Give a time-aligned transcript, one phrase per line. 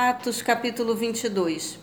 [0.00, 1.76] Atos capítulo 22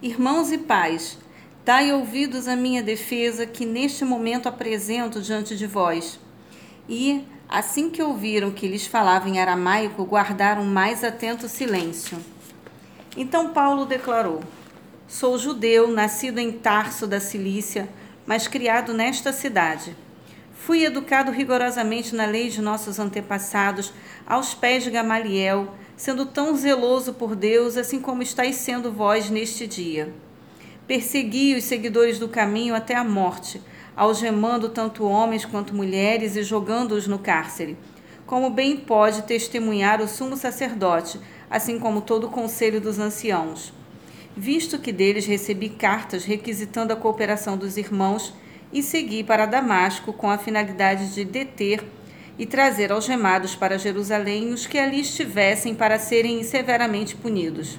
[0.00, 1.18] Irmãos e pais,
[1.66, 6.18] dai ouvidos à minha defesa que neste momento apresento diante de vós.
[6.88, 12.16] E, assim que ouviram que lhes falava em aramaico, guardaram mais atento silêncio.
[13.18, 14.40] Então Paulo declarou:
[15.06, 17.86] Sou judeu, nascido em Tarso da Cilícia,
[18.24, 19.94] mas criado nesta cidade.
[20.54, 23.92] Fui educado rigorosamente na lei de nossos antepassados,
[24.26, 29.66] aos pés de Gamaliel sendo tão zeloso por Deus, assim como estáis sendo vós neste
[29.66, 30.12] dia.
[30.86, 33.60] Persegui os seguidores do caminho até a morte,
[33.96, 37.76] algemando tanto homens quanto mulheres e jogando-os no cárcere.
[38.26, 43.72] Como bem pode testemunhar o sumo sacerdote, assim como todo o conselho dos anciãos.
[44.36, 48.34] Visto que deles recebi cartas requisitando a cooperação dos irmãos,
[48.72, 51.84] e segui para Damasco com a finalidade de deter
[52.38, 57.78] e trazer algemados para Jerusalém os que ali estivessem para serem severamente punidos.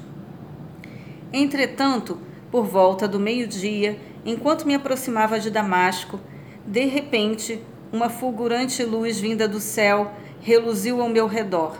[1.32, 2.20] Entretanto,
[2.52, 6.20] por volta do meio-dia, enquanto me aproximava de Damasco,
[6.66, 7.60] de repente,
[7.92, 11.78] uma fulgurante luz vinda do céu reluziu ao meu redor.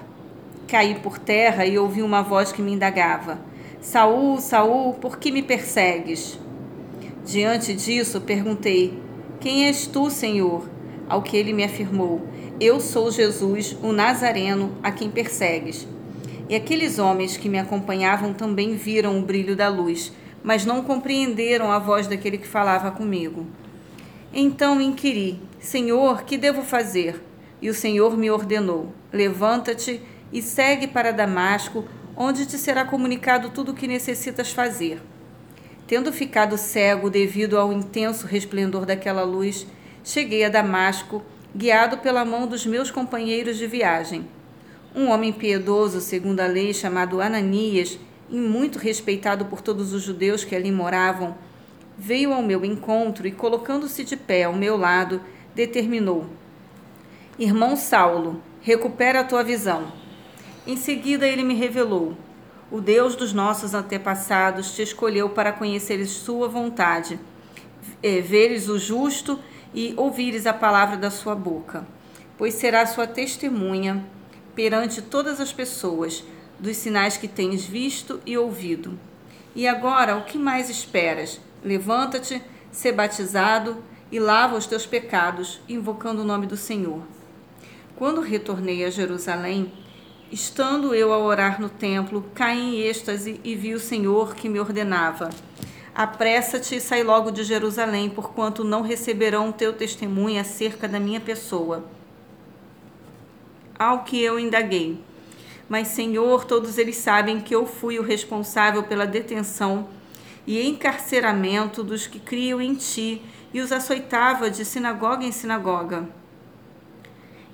[0.68, 3.40] Caí por terra e ouvi uma voz que me indagava:
[3.82, 6.40] Saul, Saul, por que me persegues?
[7.26, 8.98] Diante disso, perguntei:
[9.40, 10.70] Quem és tu, Senhor?
[11.08, 12.22] Ao que ele me afirmou:
[12.60, 15.88] eu sou Jesus, o Nazareno, a quem persegues.
[16.48, 21.72] E aqueles homens que me acompanhavam também viram o brilho da luz, mas não compreenderam
[21.72, 23.48] a voz daquele que falava comigo.
[24.34, 27.22] Então inquiri: Senhor, que devo fazer?
[27.62, 33.72] E o Senhor me ordenou: Levanta-te e segue para Damasco, onde te será comunicado tudo
[33.72, 35.02] o que necessitas fazer.
[35.88, 39.66] Tendo ficado cego devido ao intenso resplendor daquela luz,
[40.04, 41.24] cheguei a Damasco
[41.56, 44.28] guiado pela mão dos meus companheiros de viagem.
[44.96, 50.44] Um homem piedoso, segundo a lei, chamado Ananias, e muito respeitado por todos os judeus
[50.44, 51.36] que ali moravam,
[51.98, 55.22] veio ao meu encontro e, colocando-se de pé ao meu lado,
[55.54, 56.26] determinou:
[57.38, 59.92] Irmão Saulo, recupera a tua visão.
[60.66, 62.18] Em seguida, ele me revelou:
[62.72, 67.20] O Deus dos nossos antepassados te escolheu para conheceres sua vontade,
[68.02, 69.53] é, veres o justo e
[69.98, 71.86] ouvires a palavra da sua boca,
[72.38, 74.06] pois será sua testemunha
[74.56, 76.24] perante todas as pessoas
[76.60, 78.98] dos sinais que tens visto e ouvido.
[79.56, 81.40] E agora, o que mais esperas?
[81.64, 82.42] Levanta-te,
[82.72, 87.02] sê batizado e lava os teus pecados, invocando o nome do Senhor.
[87.96, 89.72] Quando retornei a Jerusalém,
[90.32, 94.60] estando eu a orar no templo, caí em êxtase e vi o Senhor que me
[94.60, 95.30] ordenava:
[95.96, 101.86] Apressa-te e sai logo de Jerusalém, porquanto não receberão teu testemunho acerca da minha pessoa.
[103.78, 105.00] Ao que eu indaguei.
[105.70, 109.88] Mas, Senhor, todos eles sabem que eu fui o responsável pela detenção
[110.48, 113.22] e encarceramento dos que criam em ti
[113.54, 116.10] e os açoitava de sinagoga em sinagoga.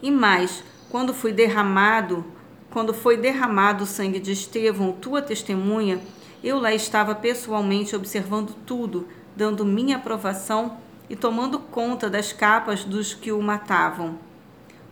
[0.01, 2.25] E mais, quando fui derramado,
[2.71, 5.99] quando foi derramado o sangue de Estevão, tua testemunha,
[6.43, 10.77] eu lá estava pessoalmente observando tudo, dando minha aprovação
[11.09, 14.17] e tomando conta das capas dos que o matavam.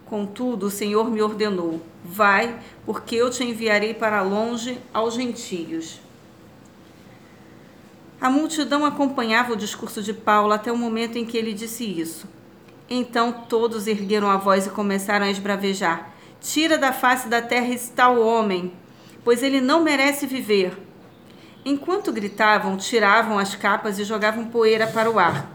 [0.06, 6.00] Contudo, o Senhor me ordenou: Vai, porque eu te enviarei para longe aos gentios.
[8.20, 12.28] A multidão acompanhava o discurso de Paulo até o momento em que ele disse isso.
[12.90, 17.92] Então todos ergueram a voz e começaram a esbravejar: Tira da face da terra esse
[17.92, 18.72] tal homem,
[19.24, 20.87] pois ele não merece viver.
[21.70, 25.52] Enquanto gritavam, tiravam as capas e jogavam poeira para o ar.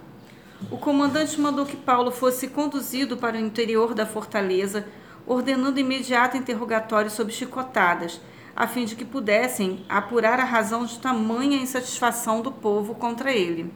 [0.70, 4.84] O comandante mandou que Paulo fosse conduzido para o interior da fortaleza,
[5.26, 8.20] ordenando imediato interrogatório sob chicotadas,
[8.54, 13.72] a fim de que pudessem apurar a razão de tamanha insatisfação do povo contra ele.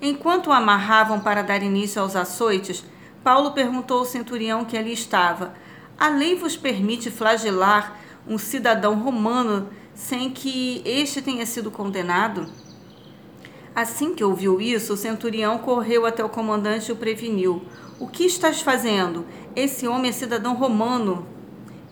[0.00, 2.84] Enquanto o amarravam para dar início aos açoites,
[3.24, 5.52] Paulo perguntou ao centurião que ali estava:
[5.98, 12.46] A lei vos permite flagelar um cidadão romano sem que este tenha sido condenado?
[13.74, 17.62] Assim que ouviu isso, o centurião correu até o comandante e o preveniu.
[17.98, 19.24] O que estás fazendo?
[19.56, 21.26] Esse homem é cidadão romano.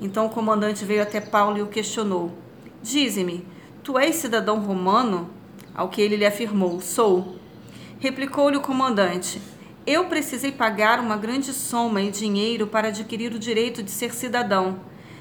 [0.01, 2.33] Então o comandante veio até Paulo e o questionou.
[2.83, 3.47] Dize-me,
[3.83, 5.31] tu és cidadão romano?
[5.75, 7.37] Ao que ele lhe afirmou: Sou.
[7.99, 9.41] Replicou-lhe o comandante:
[9.87, 14.81] Eu precisei pagar uma grande soma em dinheiro para adquirir o direito de ser cidadão.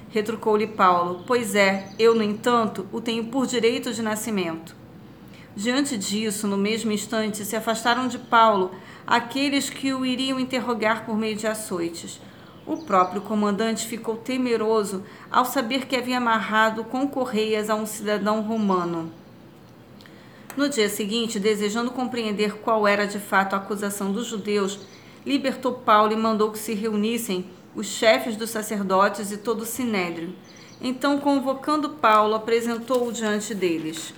[0.10, 4.76] Retrucou-lhe Paulo: Pois é, eu, no entanto, o tenho por direito de nascimento.
[5.56, 8.72] Diante disso, no mesmo instante, se afastaram de Paulo
[9.06, 12.20] aqueles que o iriam interrogar por meio de açoites.
[12.66, 18.42] O próprio comandante ficou temeroso ao saber que havia amarrado com correias a um cidadão
[18.42, 19.12] romano.
[20.56, 24.80] No dia seguinte, desejando compreender qual era de fato a acusação dos judeus,
[25.26, 30.36] libertou Paulo e mandou que se reunissem os chefes dos sacerdotes e todo o sinédrio.
[30.82, 34.14] Então, convocando Paulo, apresentou-o diante deles.